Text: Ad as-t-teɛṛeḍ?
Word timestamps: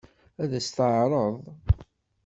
Ad 0.43 0.51
as-t-teɛṛeḍ? 0.57 1.35